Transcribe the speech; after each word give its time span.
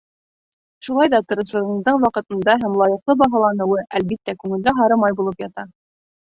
Шулай 0.87 1.11
ҙа 1.15 1.19
тырышлығыңдың 1.31 1.99
ваҡытында 2.07 2.57
һәм 2.65 2.79
лайыҡлы 2.83 3.19
баһаланыуы, 3.23 3.87
әлбиттә, 4.01 4.39
күңелгә 4.43 4.77
һары 4.83 5.01
май 5.07 5.19
булып 5.23 5.49
ята. 5.49 5.71